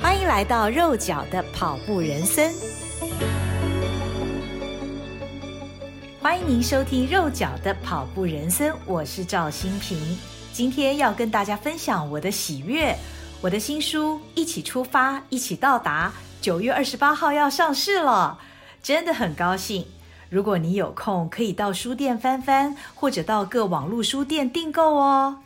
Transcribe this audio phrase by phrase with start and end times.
[0.00, 2.52] 欢迎来到肉脚的跑步人生。
[6.20, 10.18] 欢迎您收听肉脚的跑步人生，我是赵新平。
[10.52, 12.96] 今天要跟大家分享我的喜悦，
[13.40, 16.12] 我的新书《一起出发，一起到达》，
[16.44, 18.38] 九月二十八号要上市了，
[18.82, 19.86] 真的很高兴。
[20.30, 25.40] 如果你有空，可以到书店翻翻，或者到各网络书店订购哦。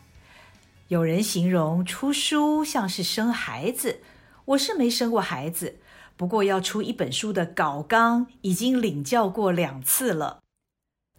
[0.87, 4.01] 有人形容出书像是生孩子，
[4.49, 5.77] 我是没生过孩子，
[6.17, 10.39] 不过要出一本书的稿纲已经领教过两次了。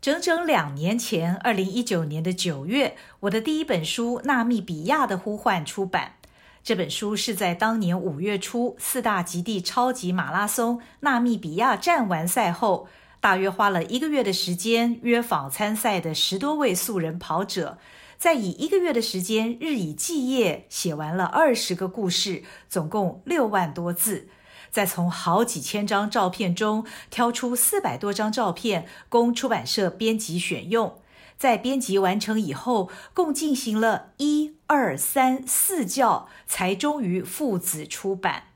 [0.02, 6.16] 整整两年前，二零一九年的九月，我的第一本书《纳米比亚的呼唤》出版。
[6.64, 12.88] 这本书是在当年五月初四大极地超级马拉松纳米比亚站完赛后，
[13.20, 17.78] 大约花了一个月的时间约访参赛的十多位素人跑者。
[18.20, 24.28] 再以一个月的时间，日以继夜写完了二十个故事，总共六万多字。
[24.70, 31.00] 再从好几千张照片中挑出四百多张照片，供出版社编辑选用。
[31.38, 38.49] 在编辑完成以后，共进行了一二三四校，才终于父子出版。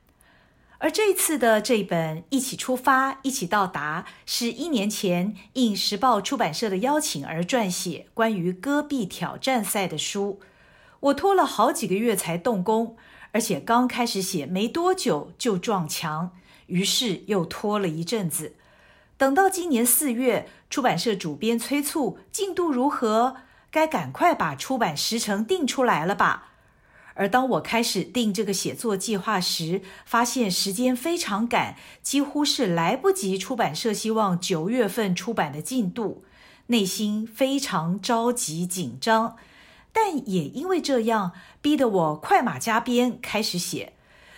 [0.84, 10.40] 而这次的这本《一起出发，一起到达》，是一年前应时报出版社的邀请而撰写关于戈壁挑战赛的书。
[11.00, 12.98] 我拖了好几个月才动工，
[13.32, 16.32] 而且刚开始写没多久就撞墙，
[16.66, 18.54] 于是又拖了一阵子。
[19.16, 23.36] 等到今年四月，出版社主编催促进度如何，
[23.70, 26.50] 该赶快把出版时程定出来了吧。
[27.14, 36.24] 而当我开始定这个写作计划时，发现时间非常赶，几乎是来不及出版社希望九月份出版的进度，
[36.66, 39.36] 内心非常着急紧张。
[39.92, 41.30] 但也因为这样，
[41.62, 43.92] 逼得我快马加鞭开始写，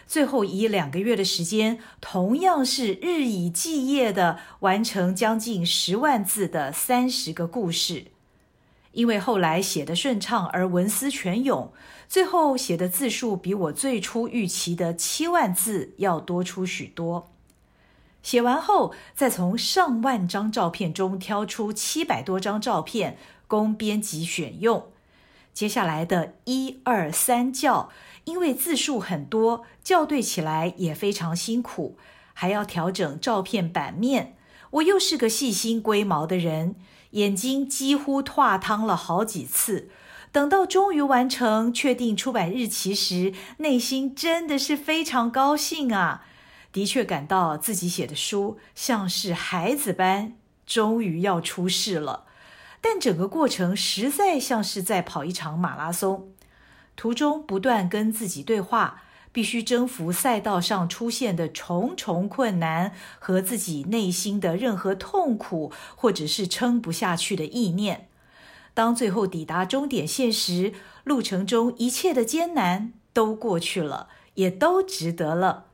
[0.06, 8.08] 最后以两个月的时间，同样是日以继夜的完成将近十万字的三十个故事。
[8.93, 11.70] 因为后来写得顺畅而文思泉涌，
[12.09, 17.31] 最后写的字数比我最初预期的七万字要多出许多。
[18.22, 24.87] 写完后，再从上万张照片中挑出七百多张照片供编辑选用。
[25.53, 27.91] 接下来的一二三校，
[28.25, 31.97] 因为字数很多，校对起来也非常辛苦，
[32.33, 34.37] 还要调整照片版面。
[34.71, 36.77] 我又是个细心龟毛的人。
[37.12, 39.88] 眼睛几乎脱汤了好几次，
[40.36, 46.26] 等到终于完成、确定出版日期时，内心真的是非常高兴啊！
[46.72, 50.34] 的确感到自己写的书像是孩子般，
[50.66, 52.25] 终于要出世了。
[52.82, 56.28] 但整个过程实在像是在跑一场马拉松，
[56.96, 59.04] 途中不断跟自己对话。
[59.32, 68.08] 必须征服赛道上出现的重重困难和自己内心的任何痛苦，或者是撑不下去的意念。
[68.76, 75.69] 当最后抵达终点线时，路程中一切的艰难都过去了，也都值得了。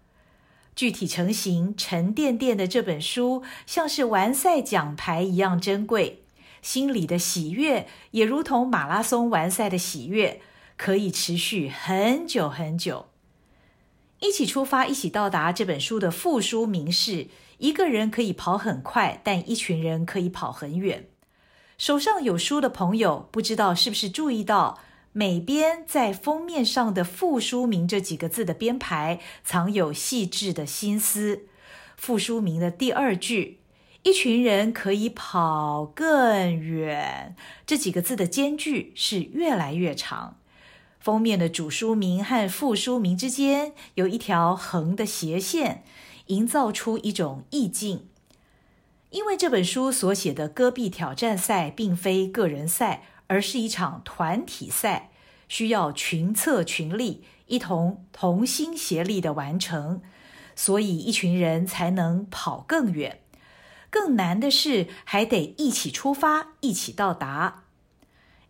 [0.77, 6.23] 具体成型、沉甸甸的这本书，像是完赛奖牌一样珍贵。
[6.63, 10.41] 心里的喜悦也如同马拉松完赛的喜悦，
[10.77, 13.07] 可以持续很久很久。
[14.21, 15.51] 一起出发，一起到达。
[15.51, 17.27] 这本书的副书名是
[17.59, 21.09] “一个人可以跑很快，但一群人可以跑很远”。
[21.83, 24.79] 手上有书的朋友，不知道是不是注意到，
[25.11, 31.47] 每边在封面上的副书名这几个字的编排，藏有细致的心思。
[31.97, 33.59] 副书名的第二句
[34.05, 37.35] “一群人可以跑更远”
[37.67, 40.37] 这几个字的间距是越来越长。
[41.01, 45.83] 封面的主书名和副书名之间有一条横的斜线，
[46.27, 48.07] 营造出一种意境。
[49.13, 55.11] 因为这本书所写的戈壁挑战赛并非个人赛，而是一场团体赛，
[55.49, 60.03] 需要群策群力，一同同心协力的完成，
[60.57, 63.21] 所以一群人才能跑更远。
[63.91, 67.65] 更难的是，还得一起出发，一起到达。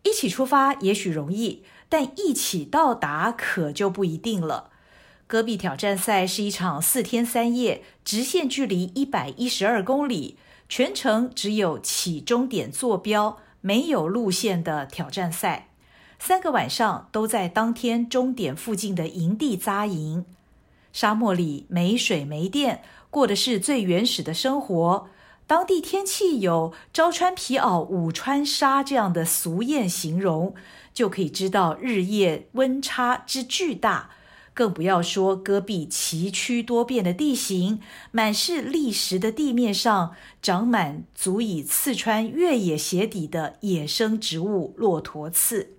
[0.04, 1.64] 一起出发也许容易。
[1.88, 4.70] 但一起到达可就不一定了。
[5.26, 10.38] 戈壁挑战赛是一场四天三夜，直线距离一百一十二公里，
[10.74, 15.69] 全程只有起终点坐标，没有路线的挑战赛。
[16.19, 20.24] 三个晚上都在当天终点附近的营地扎营，
[20.90, 25.10] 沙漠里没水没电，过的是最原始的生活。
[25.46, 30.54] 当地天气有“朝穿皮袄，午穿纱”这样的俗谚形容。
[30.94, 34.08] 就可以知道日夜温差之巨大，
[34.54, 45.76] 更不要说戈壁崎岖多变的地形，满是砾石的地面上长满足以刺穿越野鞋底的野生植物骆驼刺。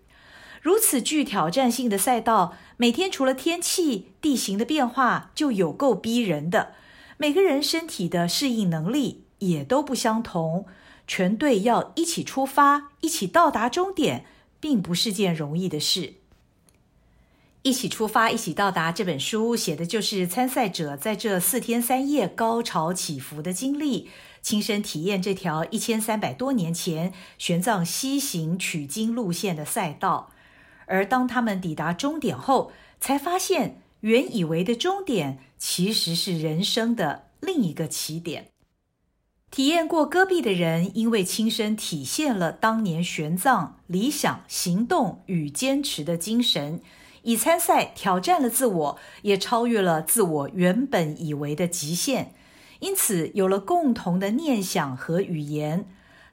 [0.62, 6.74] 如此具挑战性的赛道，每天除了天气、地形的变化就有够逼人的，
[7.18, 10.66] 每个人身体的适应能力也都不相同。
[11.06, 14.26] 全队要一起出发，一起到达终点，
[14.62, 16.14] 并不是件容易的事。
[17.64, 18.92] 一起出发，一起到达。
[18.92, 24.10] 这本书写的就是参赛者在这四天三夜高潮起伏的经历，
[24.42, 30.34] 亲身体验这条一千三百多年前玄奘西行取经路线的赛道。
[30.88, 38.50] 而当他们抵达终点后，才发现原以为的终点其实是人生的另一个起点。
[39.50, 46.82] 体验过戈壁的人，因为亲身体现了当年玄奘理想、行动与坚持的精神。
[47.24, 52.34] 以参赛挑战了自我，也超越了自我原本以为的极限，
[52.80, 55.86] 因此有了共同的念想和语言。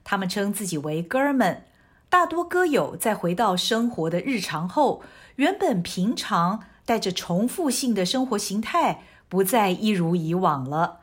[0.03, 1.65] 他们称自己为哥儿们。
[2.09, 5.01] 大多歌友在回到生活的日常后，
[5.37, 10.99] 原本平常带着重复性的生活形态，不再一如以往了。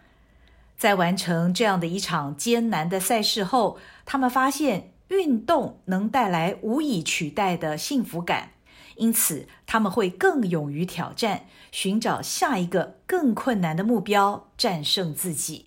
[0.76, 8.50] 在完成这样的一场艰难的赛事后，他们发现运动能带来无以取代的幸福感。
[8.98, 15.66] 因此，他们会更勇于挑战，寻找下一个更困难的目标，战胜自己。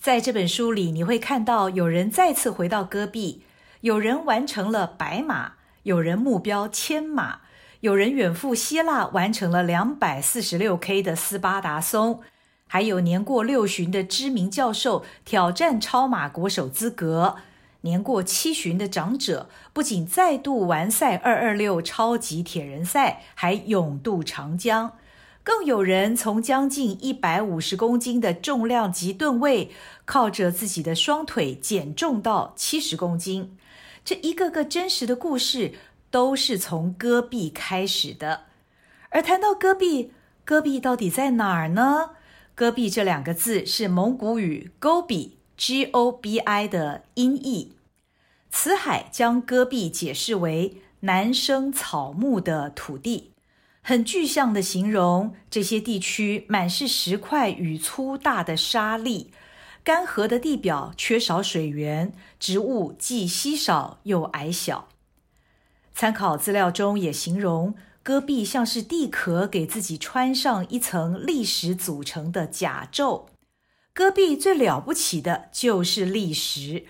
[0.00, 3.42] 在这本书里，你会看到有人再次回到戈壁，
[3.80, 7.40] 有人完成了百马，有人目标千马，
[7.80, 12.20] 有人远赴希腊完成了两百四十六 K 的斯巴达松，
[12.68, 17.36] 还有年过六旬的知名教授挑战超马国手资格。
[17.84, 24.92] 年过七旬的长者不仅再度完赛二二六超级铁人赛，还勇渡长江。
[25.42, 29.70] 更有人从将近一百五十公斤的重量级吨位，
[30.06, 33.54] 靠着自己的双腿减重到七十公斤。
[34.02, 35.74] 这一个个真实的故事，
[36.10, 38.44] 都是从戈壁开始的。
[39.10, 40.12] 而谈到戈壁，
[40.46, 42.12] 戈壁到底在哪儿呢？
[42.54, 47.73] 戈壁这两个字是蒙古语 “gobi”（G-O-B-I） 的音译。
[48.56, 53.32] 辞海将戈壁解释为难生草木的土地，
[53.82, 59.26] 很具象地形容这些地区满是石块与粗大的沙砾，
[59.82, 64.88] 干涸的地表缺少水源，植物既稀少又矮小。
[65.92, 67.74] 参考资料中也形容
[68.04, 73.24] 戈壁像是地壳给自己穿上一层砾石组成的甲胄，
[73.92, 76.86] 戈壁最了不起的就是砾石。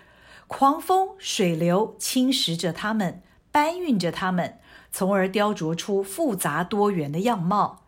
[0.56, 3.20] 狂风、水流侵蚀着它们，
[3.50, 4.60] 搬运着它们，
[4.92, 7.82] 从而雕琢出复杂多元的样貌。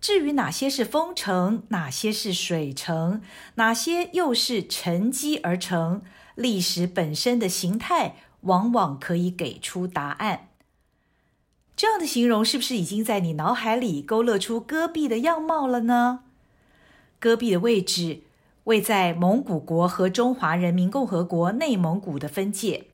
[0.00, 3.22] 至于哪些是风城，哪些是水城，
[3.56, 6.02] 哪些又是沉积而成，
[6.36, 10.50] 历史本身的形态往往可以给出答案。
[11.74, 16.20] 这样的形容是不是已经在你脑海里勾勒出戈壁的样貌了呢？
[17.18, 18.22] 戈壁的位置。
[18.66, 22.88] 位在蒙古国和中华人民共和国内蒙古的分界。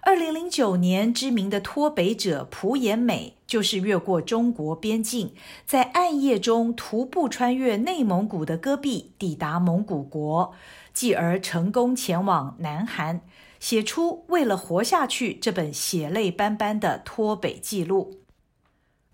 [0.00, 5.32] 二零零九年，知名的脱北者蒲延美就是越过中国边境，
[5.64, 10.52] 在暗夜中徒步穿越内蒙古的戈壁，抵达蒙古国，
[10.92, 13.20] 继而成功前往南韩，
[13.60, 18.21] 写出《为了活下去》这本血泪斑斑的脱北记录。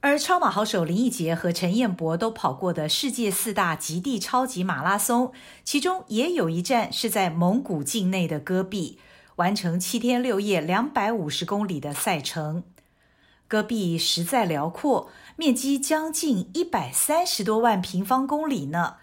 [0.01, 5.33] 而超马好手林奕杰和陈彦博都跑过的世界四大极地超级马拉松，
[5.65, 9.01] 其中也有一站是在蒙古境内的戈壁，
[9.37, 12.63] 完成七天六夜两百五十公里的赛程。
[13.49, 18.97] 戈壁实在辽阔，面积将近一百三十多万平方公里呢。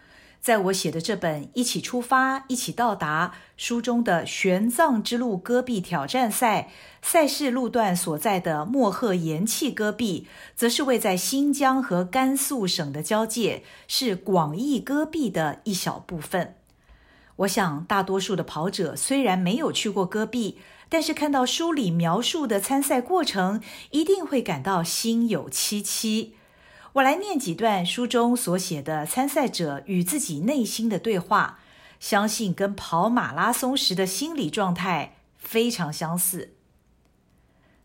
[0.46, 6.70] 在我写的这本《一起出发，一起到达》书中的玄奘之路戈壁挑战赛，
[7.02, 16.54] 赛事路段所在的莫贺盐碛戈壁，则是位在新疆和甘肃省的交界，是广义戈壁的一小部分。
[17.38, 23.60] 我想，大多数的跑者虽然没有去过戈壁，但是看到书里描述的参赛过程，
[23.90, 26.35] 一定会感到心有戚戚。
[26.96, 31.60] 我来念几段书中所写的参赛者与自己内心的对话，
[32.00, 36.54] 相信跟跑马拉松时的心理状态非常相似。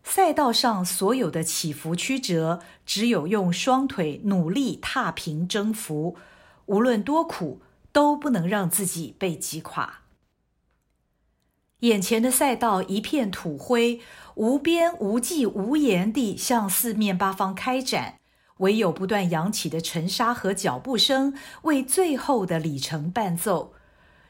[0.01, 6.15] 赛道上所有的起伏曲折，只有用双腿努力踏平征服，
[6.67, 10.03] 无论多苦，都不能让自己被击垮。
[11.79, 13.99] 眼前的赛道一片土灰，
[14.35, 18.20] 无边无际无沿地向四面八方开展。
[18.61, 23.73] 唯有不断扬起的尘沙和脚步声为最后的里程伴奏。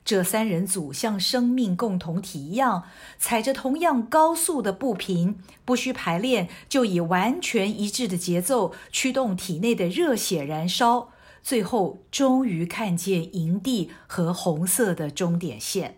[0.03, 2.83] 这三人组像生命共同体一样，
[3.19, 11.09] 踩着同样高速的步频，不需排练，就以完全一致的节奏驱动体内的热血燃烧，
[11.43, 15.97] 最后终于看见营地和红色的终点线。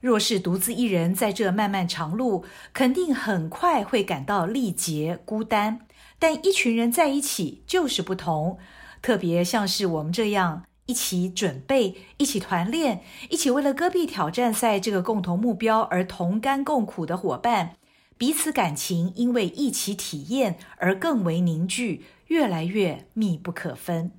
[0.00, 2.44] 若是独自一人在这漫漫长路，
[2.74, 5.86] 肯定很快会感到力竭孤单。
[6.22, 8.56] 但一群人在一起就是不同，
[9.02, 17.74] 特别像是我们这样一起准备、一起团练、一起为了戈壁挑战赛这个共同目标而同甘共苦的伙伴，
[18.16, 24.12] 彼此感情因为一起体验而更为凝聚，越来越密不可分。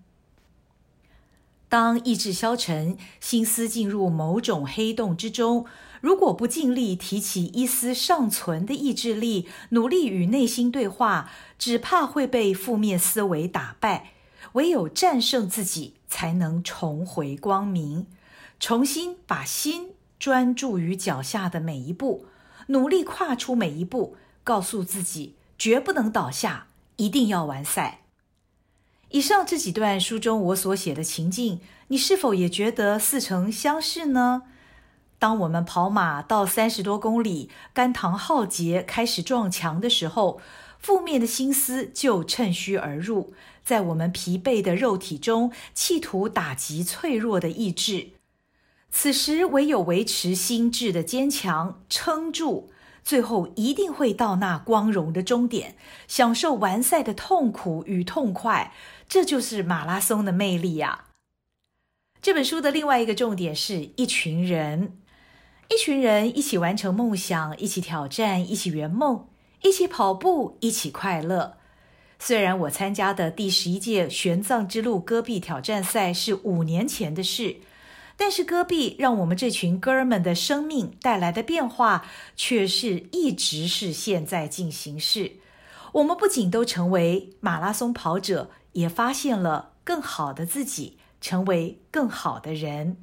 [1.69, 5.65] 当意志消沉，心思进入某种黑洞之中，
[6.03, 14.11] 如果不尽力提起一丝尚存的意志力，努力与内心对话，只怕会被负面思维打败。
[14.51, 18.07] 唯有战胜自己，才能重回光明，
[18.59, 22.25] 重新把心专注于脚下的每一步，
[22.67, 26.67] 努力跨出每一步，告诉自己绝不能倒下，
[26.97, 28.01] 一定要完赛。
[29.11, 34.43] 以上这几段书中我所写的情境，你是否也觉得似曾相识呢？
[35.23, 40.41] 当我们跑马到三十多公里，肝糖耗竭，开始撞墙的时候，
[40.77, 48.09] 负面的心思就趁虚而入，在我们疲惫的肉体中，企图打击脆弱的意志。
[48.91, 52.73] 此时，唯有维持心智的坚强，撑住。
[53.01, 58.73] 最后一定会到那光荣的终点，享受完赛的痛苦与痛快，
[59.07, 61.05] 这就是马拉松的魅力呀！
[62.21, 64.97] 这本书的另外一个重点是一群人，
[65.69, 69.27] 一群人一起完成梦想，一起挑战，一起圆梦，
[69.61, 71.57] 一起跑步，一起快乐。
[72.19, 77.57] 虽然我参加的第十一届玄奘之路戈壁挑战赛是五年前的事。
[78.15, 82.05] 但是戈壁让我们这群哥们的生命带来的变化，
[82.35, 85.37] 却是一直是现在进行式。
[85.93, 92.97] 我们不仅都成为马拉松跑者，也发现了更好的自己，成为更好的人。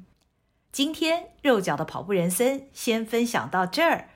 [0.71, 4.07] 今天肉脚的跑步人生先分享到这儿，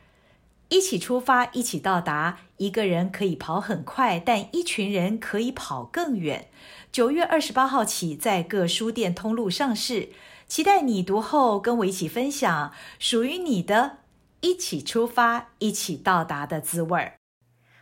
[0.70, 2.40] 一起出发，一起到达。
[2.58, 6.48] 一个人可以跑很快，但一群人可以跑更远。
[6.94, 10.14] 九月二十八号起，在各书店通路上市。
[10.48, 13.98] 期待你读后跟我一起分享属于你的
[14.40, 17.16] 一起出发、一起到达的滋味儿。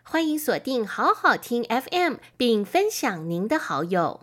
[0.02, 4.22] 欢迎锁定好好听 FM，并分享您的好友。